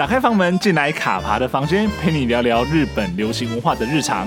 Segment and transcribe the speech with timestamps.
[0.00, 4.26] 打开房门，进来卡爬的房间，陪你聊聊日本流行文化的日常。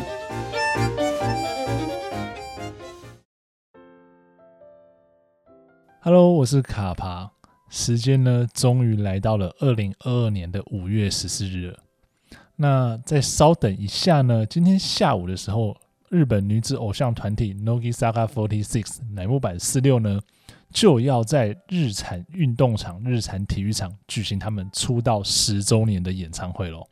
[6.02, 7.32] Hello，我是卡爬。
[7.72, 11.80] 时间呢，终于来到了二零二二年的五月十四日了。
[12.56, 15.76] 那再稍等一下呢，今天下午的时候，
[16.10, 20.22] 日本女子偶像团体乃木坂46乃木坂四六呢，
[20.74, 26.86] 就要在日产运动场、日产体育场举行他们出道十周年的演唱会喽。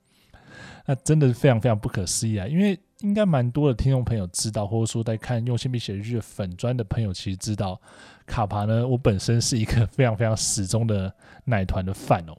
[0.86, 2.48] 那真的是非常非常不可思议啊！
[2.48, 7.82] 因为应该蛮多的听众朋友知道，或者说在看用心笔写日记粉专的朋友，其实知道
[8.26, 11.14] 卡帕呢，我本身是一个非常非常始终的
[11.46, 12.38] 奶团的饭哦。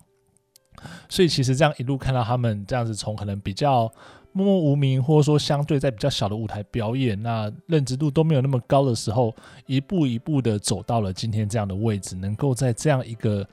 [1.08, 3.92] 所以其实这样一路看到他们这样子，从可能比较。
[4.32, 9.34] 默默无名，或者说相对在比较小的舞台表演，那认知度都没有那么高的时候，
[9.66, 13.46] 一步一步的走到了今天这样的位置，能够在这样一个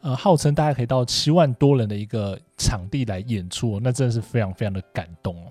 [0.00, 5.50] 呃号称大概可以到七万多人的一个场地来演出，那真的是非常非常的感动哦。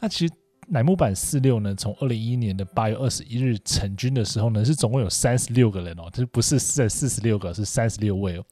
[0.00, 0.32] 那其实
[0.68, 8.44] 乃木坂四六呢，从二零一一年的八月二十一日成军的时候呢，是总共有三十六个人哦，这不是四四十六个，是三十六位哦。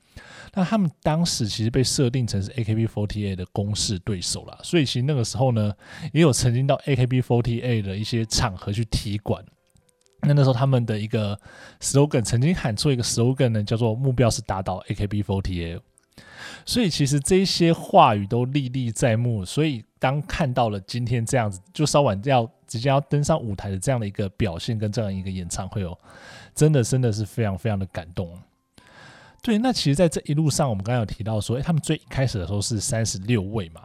[0.54, 5.72] 那他们当时其实被设定成是 AKB48 的公式对手啦，所以其实那个时候呢，
[6.12, 9.44] 也有曾经到 AKB48 的一些场合去踢馆。
[10.22, 11.38] 那那时候他们的一个
[11.80, 15.80] slogan 曾经喊出一个 slogan 呢，叫做“目标是打倒 AKB48”。
[16.66, 19.44] 所以其实这些话语都历历在目。
[19.44, 25.96] 所以当看到了今天这样子，就稍晚要即将要登上舞台的这样的一个表现跟这样一个演唱会哦，
[26.54, 28.38] 真的真的是非常非常的感动。
[29.42, 33.82] 对，那其实，在这一路上，我们刚刚有提到说，诶，他们最开始的时候是三十六位嘛。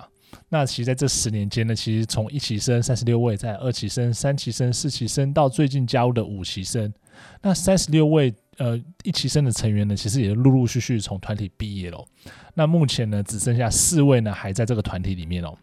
[0.49, 6.93] 那其实，在这十年间呢，其实从一期生三十六位，在二期生、三期生、四期生，到最近加入的五期生，
[7.41, 12.05] 那三十六位呃一期生的成员呢，其实也陆陆续续从团体毕业了。
[12.53, 15.57] 那目前呢，只剩下四位呢，还在这个团体里面哦。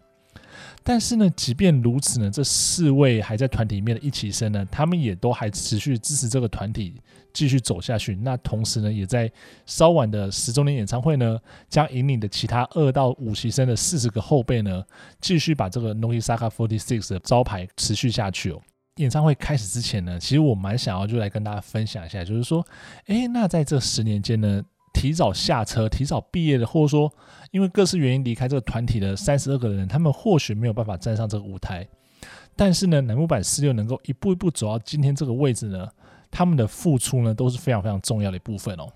[0.83, 7.01] 但是呢，即便如此呢，这四位还在团体里面的一起生呢，他们也都还持续支持这个团体
[7.33, 8.15] 继续走下去。
[8.17, 9.31] 那同时呢，也在
[9.67, 11.39] 稍晚的十周年演唱会呢，
[11.69, 14.83] 将引领的其他二到五期生的四十个后辈呢，
[15.21, 18.61] 继续把这个乃木坂46的招牌持续下去哦。
[18.97, 22.63] 演唱会开始之前呢，其实我蛮想要就来跟大家分享一下，就是说，
[23.07, 27.13] 诶，那在这十年间呢，提早下车、提早毕业的，或者说
[27.51, 31.87] 因为各式原因离开这个团体的三十二个人，他们或许没有办法站上这个舞台，
[32.55, 35.89] 但是呢，乃木坂46能够一步一步走到今天这个位置呢，
[36.31, 38.87] 他们的付出呢都是非常非常重要的一部分哦。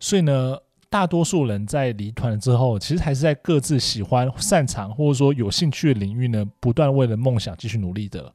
[0.00, 0.56] 所以呢，
[0.88, 8.32] 大多数人在离团了之后，其实还是在各自喜欢、擅长或者说有兴趣的领域呢，不断为了梦想继续努力的。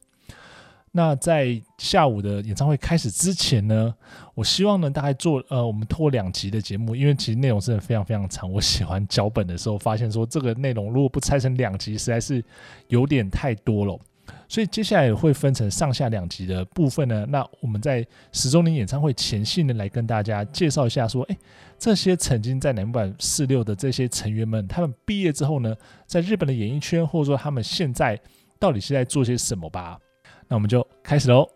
[0.96, 3.92] 那在下午的演唱会开始之前呢，
[4.36, 8.52] 我希望呢，大概做呃，我们拖两集的节目，因为其实内容真的非常非常长。
[8.52, 12.44] 我喜欢脚本的时候，发现说这个内容如果不拆成两集，实在是
[12.90, 14.00] 有点太多了。
[14.48, 17.26] 所以接下来会分成上下两集的部分呢。
[17.28, 21.38] 那我们在十周年演唱会前夕呢，来跟大家介绍一下说，诶，
[21.80, 25.76] 这些曾经在乃木坂四六的这些成员们，他们毕业之后呢，
[26.06, 28.20] 在日本的演艺圈，或者说他们现在
[28.60, 29.98] 到底是在做些什么吧。
[30.54, 31.50] 那我们就开始喽。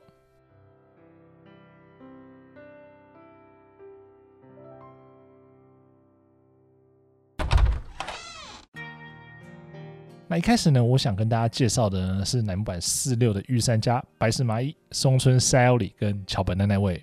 [10.28, 17.00] 那一开始呢，我想跟大家介绍的呢是南木坂四六的御三家白石麻衣、松村沙友里跟桥本奈奈未。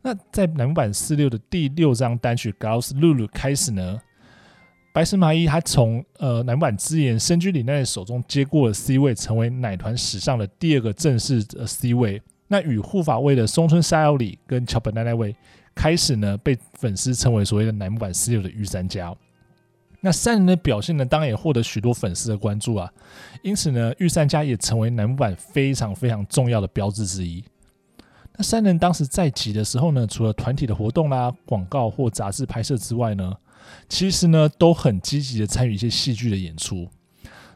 [0.00, 4.00] 那在南木坂四六的第六张单曲《Girls Rule》开始呢。
[4.92, 12.20] 白石麻衣，他从呃乃木坂之言深居里奈手中接过了 C 位，成为奶团史上的第二个正式 C 位。
[12.48, 15.34] 那与护法位的松村沙友里跟桥本奈奈未
[15.74, 19.14] 开始呢，被粉丝称为所谓的乃木坂四六的御三家。
[20.02, 22.92] 那三人的表现呢，当然也获得许多粉丝的关注啊。
[23.42, 27.42] 因此呢，御三家也成为乃木坂非常非常重要的标志之一。
[28.36, 33.32] 那三人当时在集的时候呢，除了团体的活动啦、广告或杂志拍摄之外呢，
[33.88, 36.88] 其实呢，都很积极的参与一些戏剧的演出。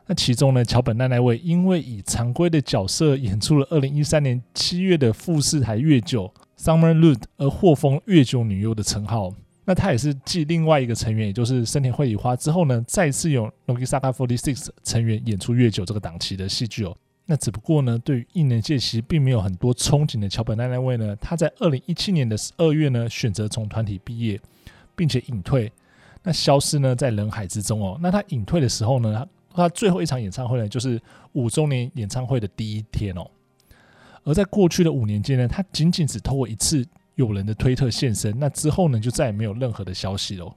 [0.06, 9.34] 那其中呢，桥本奈奈未因为以常规的角色演出了二零一三年七月的富士台月九 Summer Lute 而获封月九女优的称号。
[9.64, 16.96] 那她也是继另外一个成员，也就是森田绘里花之后呢，再次由乃木坂46成员演出月九这个档期的戏剧哦。
[17.24, 24.40] 那只不过呢，对于艺能界其实并没有很多憧憬的桥本奈奈未呢，她在二零一七年的十二月呢，选择从团体毕业，
[24.94, 25.72] 并且隐退。
[26.26, 27.96] 那消失呢，在人海之中哦。
[28.02, 29.14] 那他隐退的时候呢，
[29.54, 31.00] 他他最后一场演唱会呢，就是
[31.34, 33.24] 五周年演唱会的第一天哦。
[34.24, 36.84] 而在过去的五年间呢，他仅仅只透过一次
[37.14, 40.52] 友人的推特现身，那之后呢，就再也没有任何的消息喽。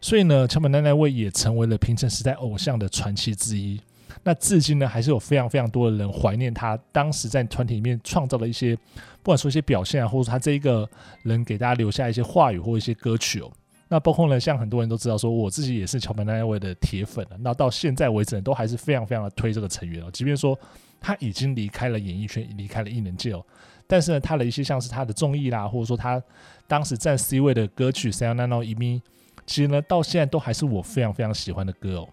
[0.00, 3.80] 所以呢，桥本奈奈未也成为了平成时代偶像的传奇之一。
[4.22, 10.88] 那至今呢，还是有非常非常多的人怀念他当时在团体里面创造的一些，不管说一些表现啊，或者他这一个
[11.24, 13.50] 人给大家留下一些话语或一些歌曲哦。
[13.92, 17.36] 那包括呢，像很多人都知道说，我自己也是桥本奈奈未的铁粉了。
[17.40, 20.10] 那到现在为止呢，都还是非常非常的推这个成员哦。
[20.10, 20.58] 即便说
[20.98, 23.44] 他已经离开了演艺圈，离开了艺能界哦，
[23.86, 26.22] 但是呢，他的一些像是他的综艺啦，或者说他
[26.66, 28.98] 当时占 C 位的歌曲《Sayonara no Imi》，
[29.44, 32.08] 其实呢，到现在都还是我非常非常喜欢的歌哦。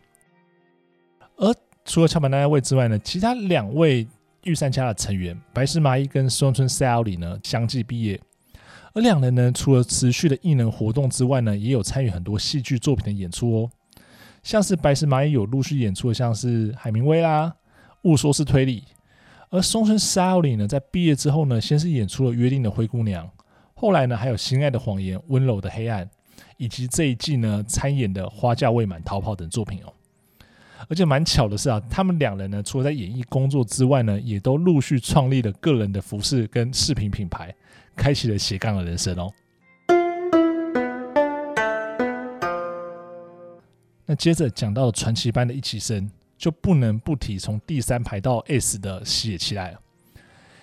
[1.37, 1.55] 而
[1.85, 4.05] 除了桥本奈奈未之外呢，其他两位
[4.43, 8.19] 御三家的成员白石麻衣跟松村沙织里呢，相继毕业。
[8.99, 13.69] 而两人呢，除了持续的艺能活动之外呢，也有参与很多戏剧作品的演出哦。
[14.43, 17.55] 像是白石麻衣有陆续演出的，像是海明威啦、
[18.01, 18.83] 误说是推理。
[19.51, 23.25] 而松村沙织里呢，在毕业之后呢，先是演出了《约定的灰姑娘》，
[23.73, 26.05] 后来呢，还有《心爱的谎言》、《温柔的黑暗》，
[26.57, 29.93] 以及这一季呢参演的《花嫁未满》、《逃跑》等作品哦。
[30.89, 37.55] 而且蛮巧的是啊，他们两人呢，除了在演艺工作之外呢，也都陆续创立了个人的服饰跟饰品品牌，
[37.99, 39.29] 开启了斜杠的人生哦。
[44.05, 49.79] 那接着讲到了传奇般的一期生，就不能不提从第三排到 S 的西野七濑了。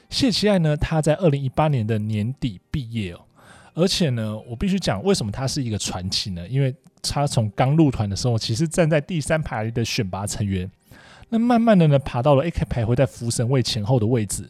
[0.08, 3.20] 西野七濑呢，他在二零一八年的年底毕业哦。
[3.74, 6.48] 而且呢，我必须讲，为什么他是一个传奇呢？
[6.48, 10.68] 因为他从刚入团的时候，其实站在第三排的选拔成员，
[11.28, 14.48] 那慢慢的呢，爬到了 AK 徘徊在福神位前后的位置，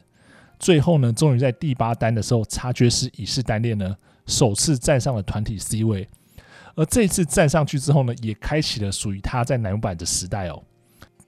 [0.59, 6.09] 最后呢，终于在第八单的时候，察觉是乙式单恋呢，首次站上了团体 C 位。
[6.75, 10.63] 而这次站上去之后呢，也开启了属于他在男版的时代哦。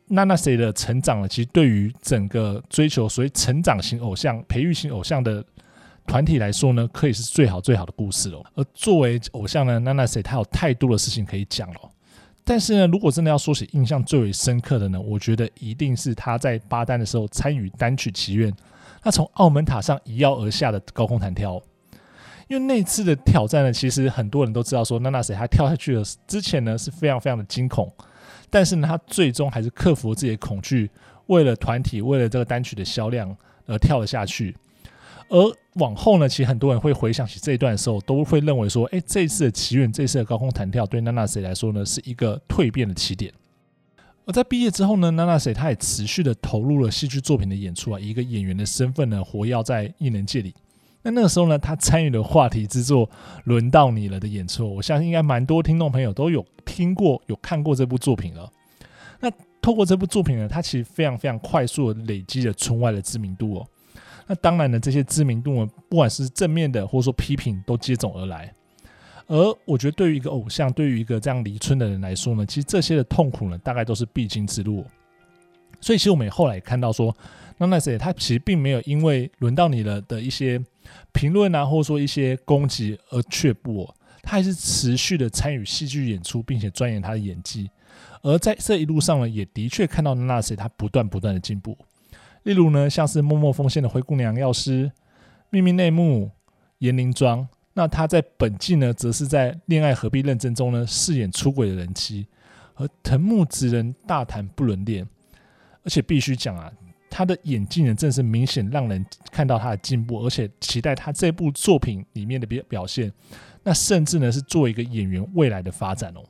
[0.07, 1.29] 那那谁的成长呢？
[1.29, 5.45] 其实对于整个追求所谓成长型偶像、培育型偶像的。
[6.07, 8.43] 团体来说呢，可以是最好最好的故事了。
[8.55, 11.81] 而作为偶像呢，那那谁他有太多的事情可以讲了。
[12.45, 18.51] 但是呢，如果真的要说起印象最为深刻的呢，我觉得一定是他在八单的时候参与单曲祈愿，
[19.03, 21.61] 他从澳门塔上一跃而下的高空弹跳。
[22.49, 27.93] 因为那次的挑战呢，其实很多人都知道说，娜娜谁她跳下去的之前呢是非常非常的惊恐，
[28.49, 30.91] 但是呢，他最终还是克服自己的恐惧，
[31.27, 33.37] 为了团体，为了这个单曲的销量
[33.67, 34.57] 而跳了下去。
[35.29, 43.31] 而往后呢，其实很多人会回想起这一段的时候，都会认为说，哎，这一次的祈愿，这一次的高空弹跳，对娜娜谁来说呢，是一个蜕变的起点。
[44.29, 50.55] 而在毕业之后呢，娜娜谁她也持续的投入了戏剧作品的演出啊，以一个演员的身份呢，活跃在艺能界里。
[51.01, 53.09] 那那个时候呢，她参与了话题之作
[53.45, 58.53] 《轮到你了》的演出，我相信应该蛮多听众朋友都有听过、有看过这部作品了。
[59.21, 59.33] 那
[59.63, 63.67] 透过这部作品呢，她其实非常非常快速的累积了村外的知名度哦。
[64.27, 68.53] 那当然呢，这些知名度呢，不管是正面的或者说批评，都接踵而来。
[69.29, 74.85] 而我觉得，对于一个偶像，对于一个这样离村的人来说呢，其实这些的痛苦呢，大概都是必经之路。
[75.81, 77.15] 所以，其实我们也后来也看到说，
[77.59, 80.61] 那那谁他其实并没有因为轮到你了的一些
[81.13, 87.71] 评论啊，或者说一些攻击而却步哦，他还是持续的参与戏剧演出，并且钻研他的演技。
[88.23, 91.77] 而在这一路上呢，也的确看到那那谁他不断不断的进步。
[92.45, 94.91] 例如呢，像是默默奉献的灰姑娘药师、
[95.51, 96.31] 秘密内幕、
[96.79, 97.47] 岩灵庄，
[97.79, 102.27] 那他在本季呢，则是在恋爱何必认真中呢，饰演出轨的人妻，
[102.75, 105.07] 和藤木直人大谈不伦恋，
[105.85, 106.73] 而且必须讲啊，
[107.09, 113.13] 他的演技呢，正是明显让人看到他的进步，而且期待他这部作品里面的表表现，
[113.63, 116.25] 那甚至呢，是做一个演员未来的发展哦。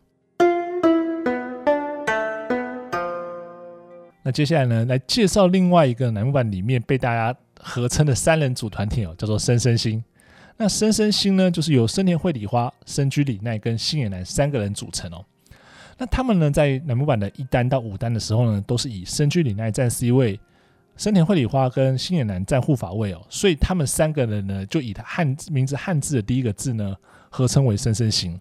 [4.23, 10.05] 那接下来呢，来介绍另外一个男木坂里面被大家合称的三人组团体哦，叫做深深星。
[10.59, 15.25] 那深深星呢，就是由深田绘里花、深居里奈跟星野男三个人组成哦。
[15.97, 20.39] 那他们呢，在乃木坂的一单到五单的时候呢，都是以深居里奈占 C 位，
[20.97, 23.25] 深田绘里花跟星野男占护法位哦。
[23.31, 26.95] 所以他们三个人呢，就以他汉名字汉字的第一个字呢，
[27.31, 28.39] 合称为深深星。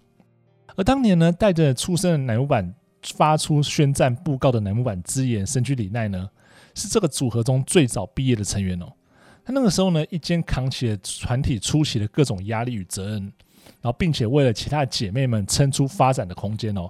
[0.75, 2.73] 而当年呢，带着出生的乃木坂。
[3.15, 6.27] 发出宣战布告的乃木坂之言，深居里奈呢，
[6.73, 8.91] 是这个组合中最早毕业的成员哦。
[9.47, 13.21] 他那个时候呢，一肩扛起了团体初期的各种压力与责任，
[13.81, 16.89] 然后并且为了其他姐妹们撑出发展的空间哦。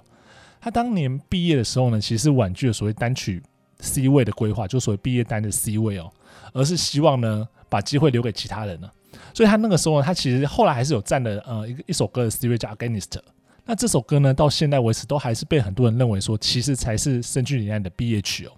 [0.60, 3.40] 他当年毕业的时候呢，其实是婉拒了所谓单曲
[3.78, 6.10] C 位的规划，就所谓毕业单的 C 位哦，
[6.52, 8.90] 而是希望呢，把机会留给其他人呢。
[9.32, 13.20] 所以他那个时候呢，他其实后来还是有占了呃一个一首歌的 C 位叫 Against。
[13.66, 18.52] 那这首歌呢，到现在为止都还是被很多人认为说，其实才是深居里奈的毕业曲哦。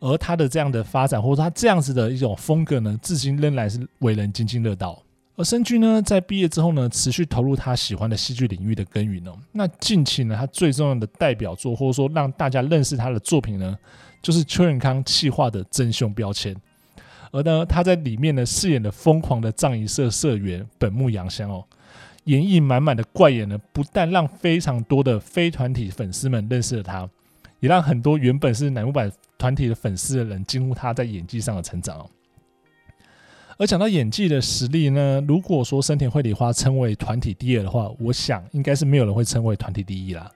[0.00, 5.00] 而他的这样的发展，或者他这样子的一种风格呢，至今仍然是为人津津乐道。
[5.36, 9.32] 而申均呢，在毕业之后呢，持续投入他喜欢的戏剧领域的耕耘哦。
[9.52, 13.78] 那近期呢，他最重要的代表作，或者说让大家认识他的作品呢，
[14.20, 16.54] 就是邱永康企划的《真凶标签》。
[17.32, 21.64] 而呢，他在里面呢，饰演的疯狂的藏仪社社员本木阳香哦，
[22.24, 27.08] 演绎满满的怪演呢，不但让非常多的非团体粉丝们认识了他，
[27.60, 32.10] 也让很多原本是乃木坂团体的粉丝的人惊呼他在演技上的成长哦。
[33.58, 40.30] 而讲到演技的实力呢，如果说深田绘里花称为团体第二的话，我想应该是没有人会称为团体第一啦。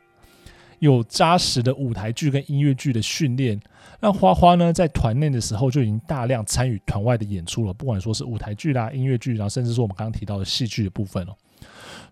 [0.80, 3.58] 有扎实的舞台剧跟音乐剧的训练，
[4.00, 11.34] 让花花呢在团内的时候就已经大量参与团外的演出了，不管说是舞台剧啦、音乐剧，然后甚至说我们刚刚提到的戏剧的部分哦。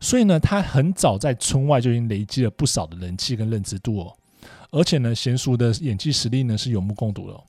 [0.00, 4.16] 所以呢，他很早在村外就已经累积了不少的人气跟认知度哦，
[4.72, 7.40] 而且呢，娴熟的演技实力呢是有目共睹的。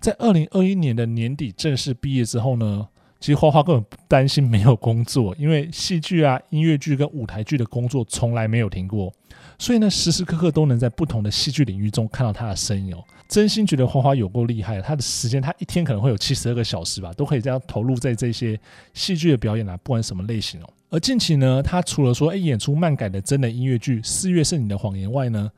[0.00, 2.88] 在二零二一年的年底正式毕业之后呢，
[3.20, 9.12] 其实花花根本不担心没有工作， 因为戏剧啊、音乐剧跟舞台剧的工作从来没有停过，
[9.58, 13.04] 所以呢，时时刻刻都能在不同的戏剧领域中看到他的身影哦。
[13.28, 18.58] 真心觉得花花有够厉害，他的时间他一天可能会有七十二个小时吧，都可以这样投入在这些
[18.92, 20.68] 戏剧的表演啊，不管什么类型哦。
[20.90, 25.50] 而近期呢，他除了说哎演出漫改的真人音乐剧《四月是你的谎言》外呢。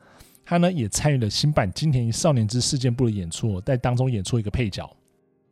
[0.49, 4.89] 他呢也参与了新版金田一少年之事件簿的演出，在当中演出一个配角。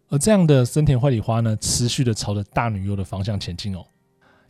[0.07, 3.85] 而这样的森田绘里花呢，持续的朝着大女优的方向前进哦。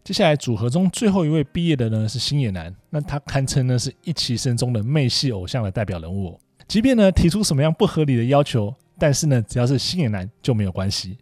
[0.03, 6.39] 接下来组合中最后一位毕业的呢是星野男，那他堪称呢是一期生中的妹系偶像的代表人物哦。
[6.67, 11.17] 即便呢提出什么样不合理的要求，但是呢只要是星野男就没有关系。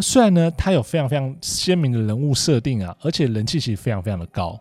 [0.00, 4.60] 虽然呢他有非常非常鲜明的人物设定啊，而且人气其实非常非常的高。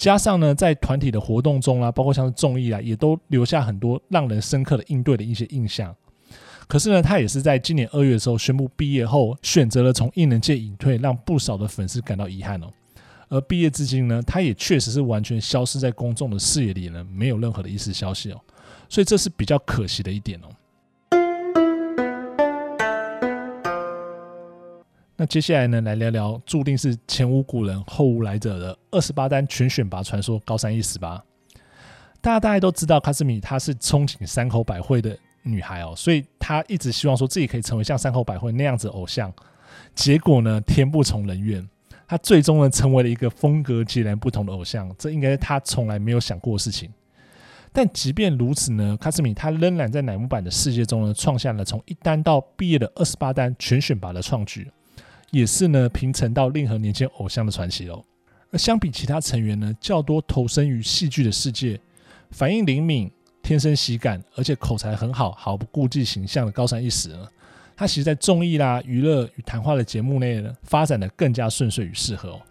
[0.00, 5.94] 加上呢，在团体的活动中啊，包括像是综艺啊，也都留下很多让人深刻的应对的一些印象。
[6.66, 12.68] 可是呢，他也是在今年二月的时候宣布毕业后，选择了从艺能界隐退，让不少的粉丝感到遗憾哦。
[13.28, 18.40] 而毕业至今呢，他也确实是完全消失在公众的视野里呢，没有任何的一丝消息哦。
[18.88, 20.48] 所以这是比较可惜的一点哦。
[25.20, 31.22] 那接下来呢，来聊聊注定是前无古人后无来者的二十八单全选拔传说高山一十八。
[32.22, 39.30] 大家大概都知道，卡斯米她是憧憬山口百惠的女孩哦，所以她一直希望说自己可以成为像山口百惠那样子偶像。
[39.94, 41.68] 结果呢，天不从人愿，
[42.08, 46.90] 她最终呢成为了一个风格截然不同的偶像，这应该是她从来没有想过的事情。
[47.74, 54.66] 但即便如此呢，卡斯米她仍然在乃木坂的世界中呢，创下了从一单到毕业的二十八单全选拔的创举。
[55.30, 58.04] 也是呢，平成到令和年间偶像的传奇喽。
[58.52, 61.80] 而相比其他成员呢，较多投身于戏剧的世界，
[62.30, 63.10] 反应灵敏，
[63.42, 67.28] 天生喜感，而且口才很好，毫不顾忌形象的高山一实呢，
[67.76, 72.42] 他其实在综艺啦、娱乐与谈话的节目内呢，发展的更加顺遂与适合哦。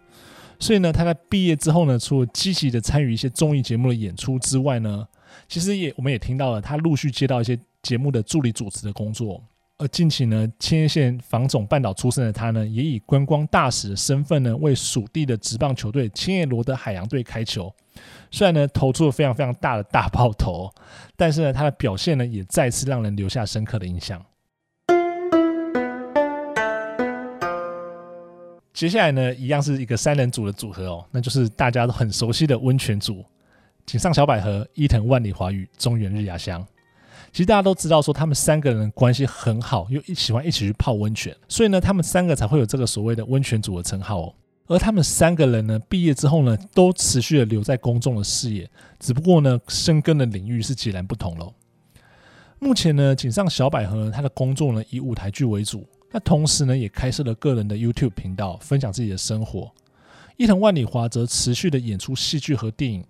[0.58, 5.06] 所以呢，他在毕业之后呢，除了积极的参与一些综艺节目的演出之外呢，
[5.48, 9.42] 其实也我们也听到了他陆续接到一些节目的助理主持的工作。
[9.80, 17.74] 而近期呢，千叶县房总半岛出身的他呢，也以观光大使的身份呢，为属地的职棒球队千叶罗德海洋队开球。
[18.30, 20.70] 虽然呢，投出了非常非常大的大炮头，
[21.16, 24.22] 但是呢，他的表现呢，也再次让人留下深刻的印象。
[28.74, 33.24] 接下来呢，一样是一个三人组的组合哦，那就是大家都很熟悉的温泉组：
[33.86, 36.66] 井上小百合、伊藤万里华与中原日亚香。
[37.32, 44.34] 其实大家都知道，说他们三个人关系很好，又喜欢一起去泡温泉，所以呢，他们三个才会有这个所谓的温泉组的称号哦。
[44.66, 51.52] 而他们三个人呢，毕业之后呢，都持续的留在公众的视野，只不过呢，深耕的领域是截然不同喽。
[52.58, 59.70] 目前呢，井上小百合呢，他的工作呢以舞台剧为主，那同时呢，也开设了个人的 YouTube 频道，分享自己的生活。
[60.36, 63.04] 伊藤万里华则持续的演出戏剧和电影。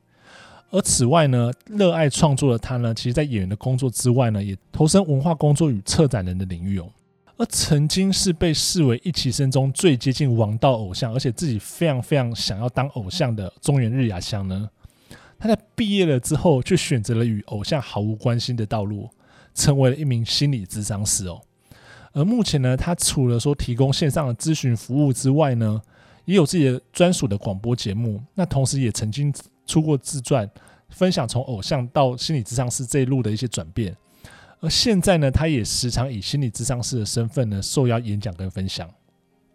[0.71, 6.89] 而此外呢，热爱创作的他呢，其实在演员的工作之外呢，也投身文化工作与策展人的领域哦。
[7.37, 14.71] 而曾经是被视为一期生中最接近王道偶像，而且自己非常非常想要当偶像的中原日雅香呢，
[15.39, 19.09] 他在毕业了之后，却选择了与偶像毫无关系的道路，
[19.55, 21.41] 成为了一名心理咨商师哦。
[22.13, 25.83] 而目前呢，他除了说提供线上的咨询服务之外呢，
[26.27, 29.35] 也有自己的专属的广播节目，那同时也曾经。
[29.71, 30.51] 出过自传，
[30.89, 33.97] 分享从偶像到心理咨商师这一路的一些转变，
[34.59, 38.91] 而现在呢，他也时常以心理咨商师的身份呢，受邀演讲跟分享。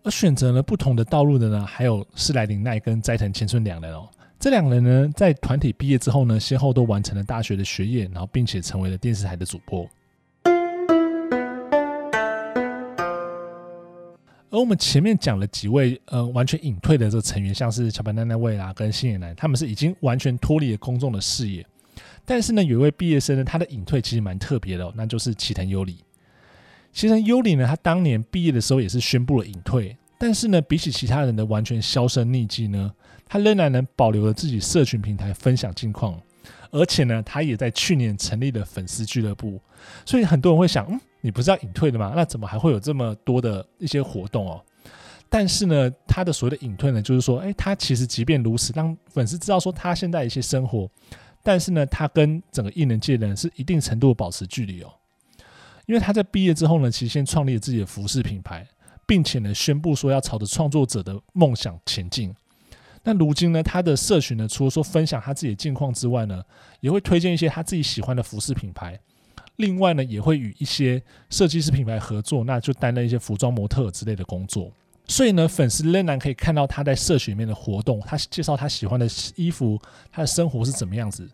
[0.03, 4.07] 而选择了不同的道路的呢，还有斯莱林奈跟斋藤千春两人哦。
[4.39, 9.85] 这两人呢，在团体毕业之后呢，先后都完成了大学的学业，然后并且成为了电视台的主播。
[14.55, 21.65] 而我们前面讲了几位呃完全隐退的这个成员，像是桥本奈奈未啦跟星野男，他们是已经完全脱离了公众的视野。
[22.23, 25.97] 但是呢，有一位毕业生呢，他的隐退其实蛮特别的哦，那就是齐藤优里。
[26.93, 32.93] 齐藤优里呢，他当年毕业的时候也是宣布了隐退，但是呢，比起其他人的完全销声匿迹呢，
[33.27, 36.17] 他仍然能保留了自己社群平台分享近况，
[36.71, 39.59] 而且呢，他也在去年成立了粉丝俱乐部。
[40.05, 42.13] 所以很多人会想，嗯，你不是要隐退的吗？
[42.15, 44.63] 那怎么还会有这么多的一些活动哦？
[45.29, 50.89] 但是呢，他的所谓的隐退呢，就是说，诶，他其实即便如此，让粉丝知道说他现在一些生活。
[51.43, 54.91] 但是呢，他跟整个艺能界的人是一定程度保持距离哦，
[55.85, 58.65] 因为他在毕业之后呢，其实先创立了自己的服饰品牌，
[59.05, 62.33] 并且呢，宣布说要朝着创作者的梦想前进。
[63.07, 66.43] 那如今呢，他的社群呢，除了说分享他自己的近况之外呢，
[66.79, 68.99] 也会推荐一些他自己喜欢的服饰品牌，
[69.57, 74.71] 另外呢，也会与一些设计师品牌合作，那就担任一些服装模特之类的工作。
[75.07, 79.79] 所以呢，粉丝仍然可以看到他在社群里面的活动，他介绍他喜欢的衣服，
[80.11, 81.29] 他的生活是怎么样子。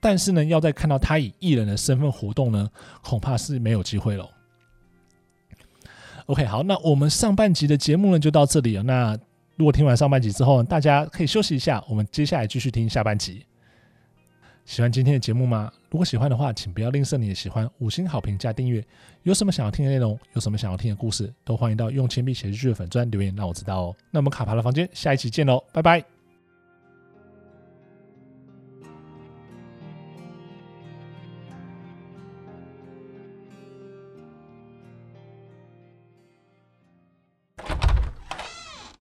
[0.00, 2.68] 但是呢，要再看到他以艺人的身份活动呢，
[3.00, 4.28] 恐怕是没有机会了。
[6.26, 8.82] OK，好，那我们上半集的节目呢就到这里了。
[8.82, 9.16] 那
[9.56, 13.44] 如果听完上半集之后，大家可以休息一下，我们接下来继续听下半集。
[14.64, 15.70] 喜欢今天的节目吗？
[15.90, 18.82] 如果喜欢的话，请不要吝啬你的喜欢，五星好评加订阅。
[19.24, 23.96] 有什么想要听的内容，有什么想要听的故事，都欢迎到用铅笔写日记的粉钻留言让我知道哦。
[24.10, 26.11] 那我们卡牌的房间下一期见喽，拜拜。